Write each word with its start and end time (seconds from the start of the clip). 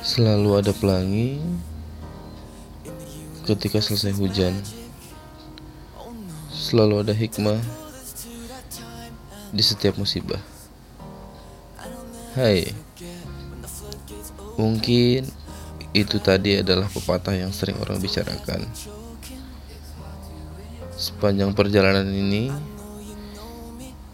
Selalu 0.00 0.50
ada 0.58 0.72
pelangi 0.74 1.42
ketika 3.42 3.82
selesai 3.82 4.14
hujan. 4.14 4.54
Selalu 6.54 7.02
ada 7.02 7.14
hikmah 7.14 7.58
di 9.50 9.62
setiap 9.66 9.98
musibah. 9.98 10.38
Hai, 12.38 12.70
mungkin 14.54 15.26
itu 15.90 16.16
tadi 16.22 16.62
adalah 16.62 16.86
pepatah 16.86 17.34
yang 17.34 17.50
sering 17.50 17.74
orang 17.82 17.98
bicarakan. 17.98 18.62
Sepanjang 20.94 21.50
perjalanan 21.50 22.06
ini, 22.06 22.54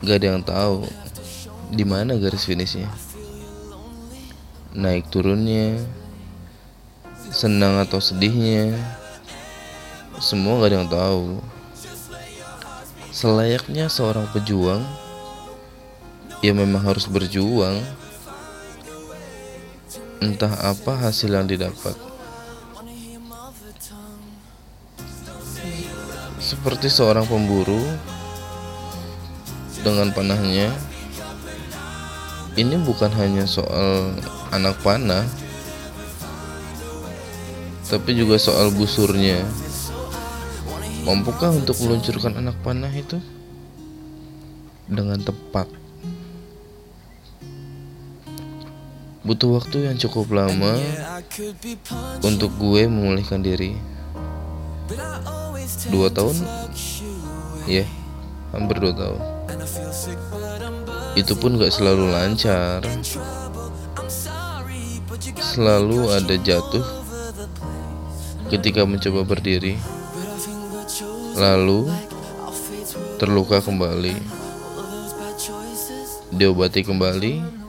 gak 0.00 0.24
ada 0.24 0.26
yang 0.32 0.40
tahu 0.40 0.88
di 1.68 1.84
mana 1.84 2.16
garis 2.16 2.48
finishnya. 2.48 2.88
Naik 4.76 5.08
turunnya, 5.08 5.80
senang 7.32 7.80
atau 7.80 7.96
sedihnya, 7.96 8.76
semua 10.20 10.60
gak 10.60 10.68
ada 10.68 10.76
yang 10.84 10.90
tahu. 10.92 11.40
Selayaknya 13.08 13.88
seorang 13.88 14.28
pejuang, 14.36 14.84
ya 16.44 16.52
memang 16.52 16.84
harus 16.84 17.08
berjuang 17.08 17.80
entah 20.20 20.52
apa 20.60 21.08
hasil 21.08 21.32
yang 21.32 21.48
didapat. 21.48 21.96
Seperti 26.36 26.92
seorang 26.92 27.24
pemburu 27.24 27.80
dengan 29.80 30.12
panahnya, 30.12 30.68
ini 32.56 32.80
bukan 32.80 33.12
hanya 33.12 33.44
soal 33.44 34.16
anak 34.48 34.80
panah, 34.80 35.28
tapi 37.84 38.16
juga 38.16 38.40
soal 38.40 38.72
busurnya. 38.72 39.44
Mampukah 41.04 41.54
untuk 41.54 41.78
meluncurkan 41.84 42.34
anak 42.34 42.58
panah 42.66 42.90
itu 42.90 43.20
dengan 44.90 45.20
tepat? 45.22 45.70
Butuh 49.22 49.60
waktu 49.60 49.86
yang 49.86 49.96
cukup 50.00 50.34
lama 50.34 50.80
untuk 52.24 52.50
gue 52.58 52.88
memulihkan 52.90 53.44
diri. 53.44 53.76
Dua 55.92 56.10
tahun? 56.10 56.34
Ya, 57.66 57.82
yeah, 57.82 57.88
hampir 58.54 58.78
dua 58.78 58.94
tahun. 58.94 59.20
Itu 61.16 61.32
pun 61.34 61.56
gak 61.56 61.72
selalu 61.72 62.12
lancar. 62.12 62.84
Selalu 65.40 66.12
ada 66.12 66.34
jatuh 66.36 66.84
ketika 68.52 68.84
mencoba 68.84 69.24
berdiri. 69.24 69.80
Lalu 71.34 71.88
terluka 73.16 73.64
kembali. 73.64 74.14
Diobati 76.36 76.84
kembali 76.84 77.64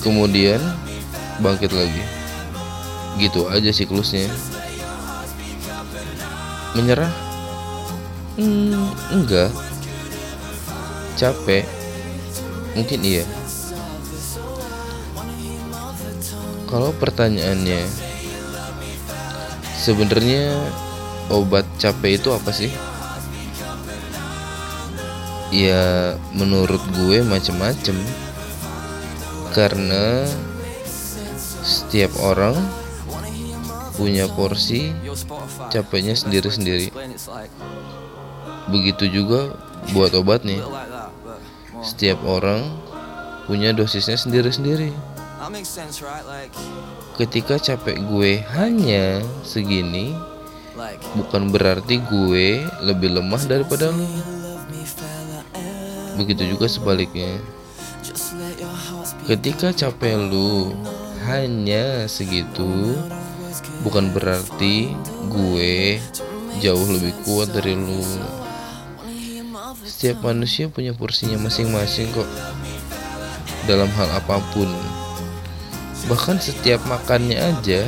kemudian 0.00 0.60
bangkit 1.44 1.72
lagi 1.76 2.04
gitu 3.20 3.48
aja 3.52 3.68
siklusnya 3.68 4.28
menyerah 6.72 7.12
hmm, 8.40 8.84
enggak 9.12 9.52
capek 11.20 11.68
mungkin 12.72 13.00
iya 13.04 13.24
kalau 16.64 16.96
pertanyaannya 16.96 17.84
sebenarnya 19.76 20.56
obat 21.28 21.68
capek 21.76 22.16
itu 22.16 22.32
apa 22.32 22.50
sih 22.56 22.72
ya 25.52 26.16
menurut 26.32 26.80
gue 26.96 27.20
macem-macem 27.20 27.98
karena 29.52 30.24
setiap 31.60 32.14
orang 32.22 32.54
punya 33.98 34.24
porsi 34.32 34.96
capeknya 35.68 36.16
sendiri-sendiri. 36.16 36.88
Begitu 38.72 39.04
juga 39.12 39.52
buat 39.92 40.14
obatnya. 40.16 40.64
Setiap 41.80 42.20
orang 42.28 42.68
punya 43.48 43.72
dosisnya 43.72 44.20
sendiri-sendiri. 44.20 44.92
Ketika 47.16 47.56
capek 47.56 47.96
gue 48.04 48.44
hanya 48.56 49.24
segini, 49.40 50.12
bukan 51.16 51.48
berarti 51.48 52.00
gue 52.04 52.64
lebih 52.84 53.16
lemah 53.16 53.42
daripada 53.48 53.88
lo. 53.88 54.08
Begitu 56.20 56.52
juga 56.52 56.68
sebaliknya. 56.68 57.40
Ketika 59.24 59.72
capek 59.72 60.20
lu 60.20 60.76
hanya 61.24 62.04
segitu, 62.04 63.00
bukan 63.80 64.12
berarti 64.12 64.92
gue 65.32 65.96
jauh 66.60 66.88
lebih 66.92 67.16
kuat 67.24 67.48
dari 67.56 67.72
lu. 67.72 68.04
Setiap 70.00 70.32
manusia 70.32 70.64
punya 70.72 70.96
porsinya 70.96 71.36
masing-masing 71.36 72.08
kok 72.16 72.24
dalam 73.68 73.84
hal 74.00 74.08
apa 74.16 74.40
pun. 74.56 74.64
Bahkan 76.08 76.40
setiap 76.40 76.80
makannya 76.88 77.36
aja 77.36 77.84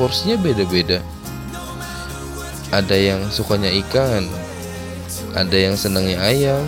porsinya 0.00 0.40
beda-beda. 0.40 1.04
Ada 2.72 2.96
yang 2.96 3.20
sukanya 3.28 3.68
ikan, 3.84 4.24
ada 5.36 5.52
yang 5.52 5.76
senangnya 5.76 6.24
ayam, 6.24 6.64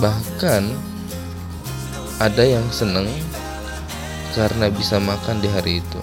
bahkan 0.00 0.72
ada 2.16 2.48
yang 2.48 2.64
seneng 2.72 3.12
karena 4.32 4.72
bisa 4.72 4.96
makan 4.96 5.44
di 5.44 5.52
hari 5.52 5.84
itu. 5.84 6.00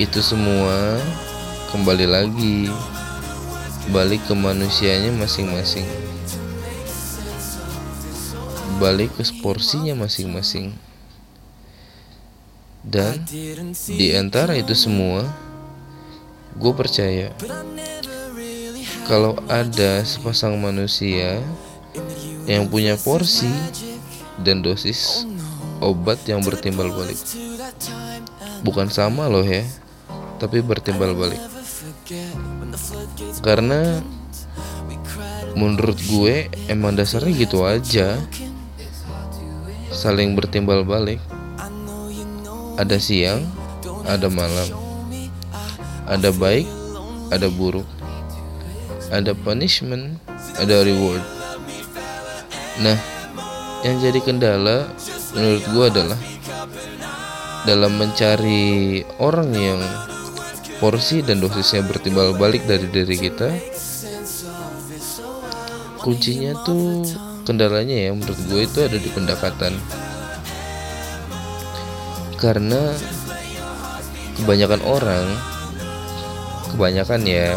Itu 0.00 0.24
semua 0.24 0.96
kembali 1.76 2.08
lagi 2.08 2.72
balik 3.92 4.24
ke 4.24 4.32
manusianya 4.32 5.12
masing-masing. 5.12 5.84
Balik 8.80 9.12
ke 9.16 9.22
porsinya 9.44 9.92
masing-masing. 9.92 10.72
Dan 12.84 13.24
di 13.88 14.12
antara 14.12 14.56
itu 14.60 14.76
semua, 14.76 15.24
gue 16.56 16.72
percaya 16.76 17.32
kalau 19.08 19.36
ada 19.48 20.04
sepasang 20.04 20.56
manusia 20.60 21.40
yang 22.44 22.68
punya 22.68 22.96
porsi 23.00 23.48
dan 24.40 24.60
dosis 24.60 25.24
obat 25.80 26.20
yang 26.28 26.40
bertimbal 26.44 26.92
balik. 26.92 27.16
Bukan 28.64 28.88
sama 28.88 29.28
loh 29.28 29.44
ya, 29.44 29.64
tapi 30.40 30.64
bertimbal 30.64 31.12
balik. 31.16 31.53
Karena 33.40 34.04
menurut 35.56 35.96
gue 36.04 36.52
emang 36.68 36.92
dasarnya 36.92 37.32
gitu 37.32 37.64
aja. 37.64 38.20
Saling 39.88 40.36
bertimbal 40.36 40.84
balik. 40.84 41.22
Ada 42.76 42.98
siang, 43.00 43.46
ada 44.04 44.28
malam. 44.28 44.68
Ada 46.04 46.28
baik, 46.34 46.68
ada 47.32 47.48
buruk. 47.48 47.88
Ada 49.08 49.32
punishment, 49.32 50.20
ada 50.60 50.84
reward. 50.84 51.22
Nah, 52.82 52.98
yang 53.86 54.02
jadi 54.02 54.18
kendala 54.20 54.90
menurut 55.32 55.64
gue 55.70 55.84
adalah 55.88 56.20
dalam 57.64 57.96
mencari 57.96 59.00
orang 59.22 59.50
yang 59.54 59.80
porsi 60.82 61.22
dan 61.22 61.42
dosisnya 61.42 61.84
bertimbal 61.84 62.34
balik 62.34 62.66
dari 62.66 62.86
diri 62.88 63.16
kita. 63.18 63.50
Kuncinya 66.00 66.52
tuh 66.66 67.04
kendalanya 67.44 68.08
ya 68.08 68.10
menurut 68.16 68.40
gue 68.48 68.60
itu 68.64 68.78
ada 68.80 68.96
di 68.96 69.10
pendekatan 69.12 69.76
karena 72.40 72.92
kebanyakan 74.40 74.80
orang 74.84 75.24
kebanyakan 76.72 77.20
ya 77.24 77.54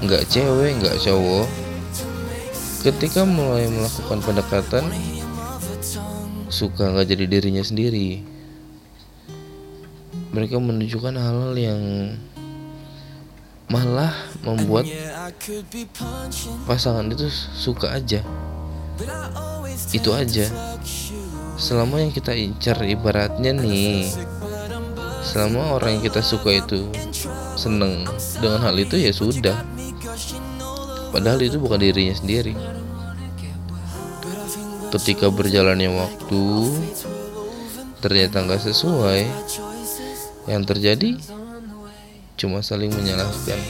nggak 0.00 0.24
cewek 0.30 0.80
nggak 0.80 0.96
cowok 1.02 1.46
ketika 2.80 3.22
mulai 3.28 3.68
melakukan 3.68 4.18
pendekatan 4.24 4.84
suka 6.48 6.88
nggak 6.90 7.06
jadi 7.12 7.24
dirinya 7.28 7.60
sendiri 7.60 8.24
mereka 10.30 10.62
menunjukkan 10.62 11.14
hal-hal 11.18 11.54
yang 11.58 11.80
malah 13.70 14.14
membuat 14.42 14.86
pasangan 16.66 17.06
itu 17.10 17.30
suka 17.54 17.94
aja. 17.94 18.22
Itu 19.94 20.10
aja. 20.14 20.46
Selama 21.54 22.02
yang 22.02 22.10
kita 22.10 22.34
incar 22.34 22.78
ibaratnya 22.82 23.54
nih 23.54 24.10
selama 25.20 25.76
orang 25.76 26.00
yang 26.00 26.04
kita 26.08 26.24
suka 26.24 26.50
itu 26.58 26.88
seneng 27.54 28.08
dengan 28.40 28.60
hal 28.64 28.74
itu 28.78 28.96
ya 28.96 29.12
sudah. 29.12 29.54
Padahal 31.10 31.42
itu 31.42 31.58
bukan 31.58 31.82
dirinya 31.82 32.14
sendiri. 32.14 32.54
Ketika 34.90 35.30
berjalannya 35.30 35.90
waktu 35.94 36.42
ternyata 38.00 38.42
nggak 38.42 38.62
sesuai 38.64 39.22
yang 40.50 40.66
terjadi 40.66 41.14
cuma 42.34 42.58
saling 42.58 42.90
menyalahkan. 42.90 43.60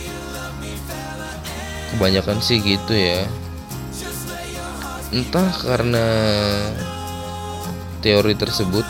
Kebanyakan 1.92 2.40
sih 2.40 2.64
gitu 2.64 2.96
ya. 2.96 3.28
Entah 5.12 5.50
karena 5.60 6.06
teori 8.00 8.32
tersebut 8.32 8.86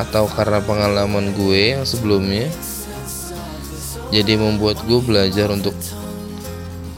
atau 0.00 0.24
karena 0.32 0.64
pengalaman 0.64 1.36
gue 1.36 1.76
yang 1.76 1.84
sebelumnya 1.84 2.48
jadi 4.08 4.38
membuat 4.38 4.80
gue 4.86 5.02
belajar 5.04 5.52
untuk 5.52 5.76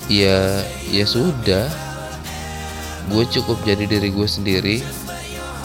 ya 0.07 0.63
ya 0.95 1.05
sudah. 1.09 1.67
Gue 3.07 3.25
cukup 3.33 3.59
jadi 3.67 3.87
diri 3.87 4.13
gue 4.13 4.29
sendiri 4.29 4.77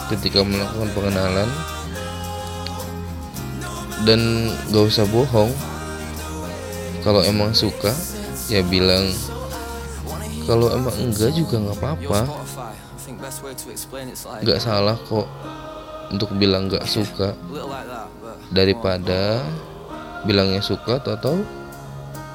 ketika 0.08 0.40
melakukan 0.40 0.88
pengenalan 0.94 1.50
dan 4.02 4.50
gak 4.70 4.86
usah 4.88 5.06
bohong. 5.08 5.52
Kalau 7.02 7.22
emang 7.26 7.50
suka 7.50 7.90
ya 8.46 8.62
bilang. 8.62 9.10
Kalau 10.42 10.74
emang 10.74 10.94
enggak 10.98 11.30
juga 11.38 11.54
nggak 11.62 11.78
apa-apa. 11.78 12.20
Nggak 14.42 14.58
salah 14.58 14.98
kok 15.06 15.26
untuk 16.10 16.34
bilang 16.34 16.66
nggak 16.66 16.82
suka. 16.86 17.34
Daripada 18.50 19.42
bilangnya 20.26 20.62
suka 20.62 20.98
atau 20.98 21.42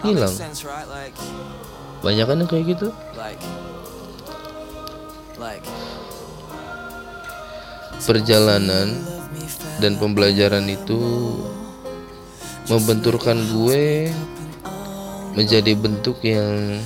hilang. 0.07 0.31
Banyak 1.99 2.25
kan 2.27 2.39
yang 2.39 2.49
kayak 2.49 2.65
gitu? 2.75 2.87
Perjalanan 8.07 9.03
dan 9.83 9.99
pembelajaran 9.99 10.63
itu 10.71 10.99
membenturkan 12.67 13.39
gue 13.55 14.11
menjadi 15.39 15.71
bentuk 15.77 16.19
yang 16.23 16.83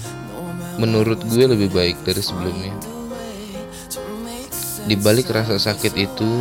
menurut 0.77 1.21
gue 1.25 1.45
lebih 1.49 1.73
baik 1.73 1.97
dari 2.05 2.21
sebelumnya. 2.21 2.73
Di 4.85 4.95
balik 4.97 5.29
rasa 5.33 5.57
sakit 5.57 5.93
itu 5.97 6.31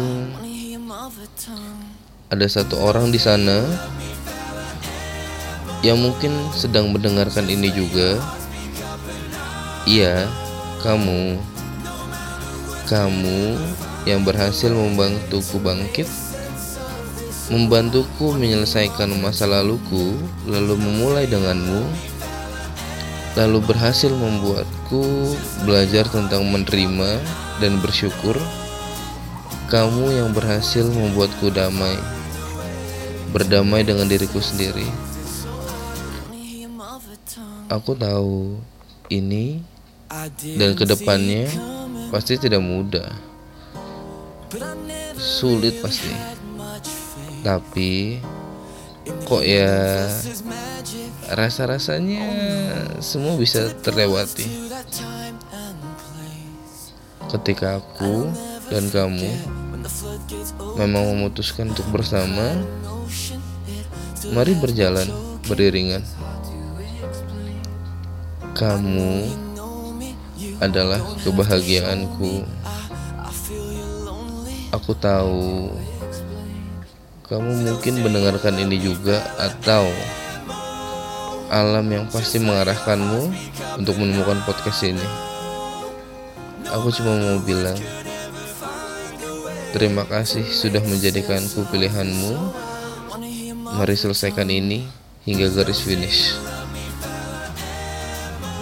ada 2.30 2.46
satu 2.46 2.78
orang 2.78 3.10
di 3.10 3.20
sana 3.20 3.64
yang 5.80 5.96
mungkin 5.96 6.30
sedang 6.52 6.92
mendengarkan 6.92 7.48
ini 7.48 7.72
juga. 7.72 8.20
Iya, 9.88 10.28
kamu. 10.84 11.40
Kamu 12.84 13.40
yang 14.04 14.26
berhasil 14.26 14.68
membantuku 14.68 15.56
bangkit, 15.62 16.08
membantuku 17.50 18.32
menyelesaikan 18.38 19.10
masa 19.18 19.44
laluku, 19.50 20.14
lalu 20.46 20.78
memulai 20.78 21.26
denganmu 21.26 21.82
lalu 23.38 23.62
berhasil 23.62 24.10
membuatku 24.10 25.34
belajar 25.62 26.02
tentang 26.10 26.42
menerima 26.50 27.22
dan 27.62 27.78
bersyukur. 27.78 28.34
Kamu 29.70 30.10
yang 30.10 30.34
berhasil 30.34 30.82
membuatku 30.82 31.54
damai, 31.54 31.94
berdamai 33.30 33.86
dengan 33.86 34.10
diriku 34.10 34.42
sendiri. 34.42 34.86
Aku 37.70 37.94
tahu 37.94 38.58
ini 39.14 39.62
dan 40.58 40.74
ke 40.74 40.82
depannya 40.82 41.46
pasti 42.10 42.34
tidak 42.34 42.58
mudah, 42.66 43.14
sulit 45.14 45.78
pasti, 45.78 46.10
tapi 47.40 48.20
kok 49.26 49.42
ya 49.42 50.06
rasa-rasanya 51.30 52.26
semua 53.00 53.38
bisa 53.38 53.70
terlewati. 53.80 54.46
Ketika 57.30 57.78
aku 57.78 58.26
dan 58.68 58.90
kamu 58.90 59.30
memang 60.76 61.04
memutuskan 61.14 61.70
untuk 61.70 61.86
bersama 61.94 62.58
mari 64.34 64.52
berjalan 64.58 65.06
beriringan. 65.46 66.02
Kamu 68.54 69.30
adalah 70.60 71.00
kebahagiaanku. 71.24 72.44
Aku 74.70 74.92
tahu 74.94 75.72
kamu 77.30 77.62
mungkin 77.62 78.02
mendengarkan 78.02 78.58
ini 78.58 78.82
juga 78.82 79.22
atau 79.38 79.86
alam 81.46 81.86
yang 81.86 82.10
pasti 82.10 82.42
mengarahkanmu 82.42 83.30
untuk 83.78 84.02
menemukan 84.02 84.42
podcast 84.42 84.82
ini. 84.82 85.06
Aku 86.74 86.90
cuma 86.90 87.14
mau 87.14 87.38
bilang 87.38 87.78
terima 89.70 90.02
kasih 90.10 90.42
sudah 90.42 90.82
menjadikanku 90.82 91.70
pilihanmu. 91.70 92.34
Mari 93.78 93.94
selesaikan 93.94 94.50
ini 94.50 94.90
hingga 95.22 95.54
garis 95.54 95.86
finish. 95.86 96.34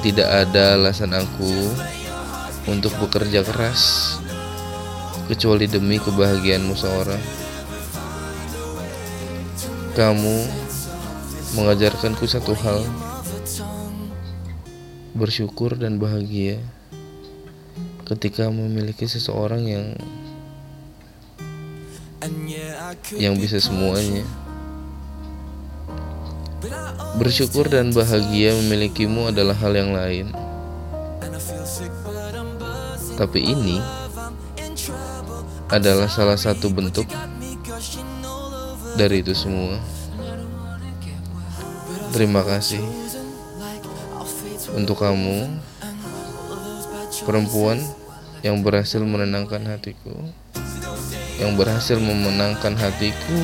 Tidak 0.04 0.28
ada 0.28 0.76
alasan 0.76 1.16
aku 1.16 1.72
untuk 2.68 2.92
bekerja 3.00 3.40
keras 3.48 4.12
kecuali 5.24 5.64
demi 5.64 5.96
kebahagiaanmu 5.96 6.76
seorang. 6.76 7.37
Kamu 9.98 10.46
mengajarkanku 11.58 12.22
satu 12.30 12.54
hal, 12.54 12.86
bersyukur 15.10 15.74
dan 15.74 15.98
bahagia 15.98 16.62
ketika 18.06 18.46
memiliki 18.46 19.10
seseorang 19.10 19.66
yang 19.66 19.86
yang 23.18 23.34
bisa 23.42 23.58
semuanya. 23.58 24.22
Bersyukur 27.18 27.66
dan 27.66 27.90
bahagia 27.90 28.54
memilikimu 28.54 29.34
adalah 29.34 29.58
hal 29.58 29.74
yang 29.74 29.90
lain. 29.98 30.30
Tapi 33.18 33.40
ini 33.42 33.82
adalah 35.66 36.06
salah 36.06 36.38
satu 36.38 36.70
bentuk 36.70 37.10
dari 38.98 39.22
itu 39.22 39.30
semua. 39.30 39.78
Terima 42.10 42.42
kasih 42.42 42.82
untuk 44.74 44.98
kamu, 44.98 45.46
perempuan 47.22 47.78
yang 48.42 48.58
berhasil 48.58 48.98
menenangkan 48.98 49.62
hatiku, 49.70 50.18
yang 51.38 51.54
berhasil 51.54 51.94
memenangkan 52.02 52.74
hatiku. 52.74 53.38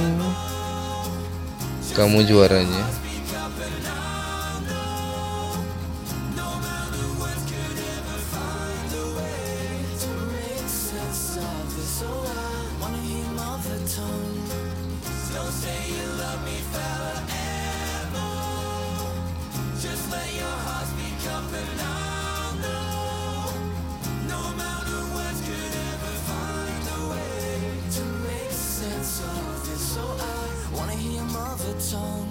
Kamu 1.94 2.26
juaranya. 2.26 3.03
So. 31.78 32.23